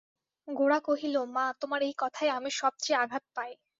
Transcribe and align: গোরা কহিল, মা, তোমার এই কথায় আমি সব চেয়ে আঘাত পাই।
গোরা 0.47 0.79
কহিল, 0.83 1.15
মা, 1.35 1.45
তোমার 1.61 1.81
এই 1.81 1.95
কথায় 1.97 2.31
আমি 2.31 2.49
সব 2.51 2.73
চেয়ে 2.79 2.99
আঘাত 3.03 3.23
পাই। 3.35 3.51